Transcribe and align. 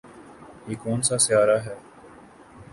یہ 0.67 0.75
کون 0.83 0.99
سا 1.07 1.17
سیارہ 1.25 1.57
ہے 1.65 1.75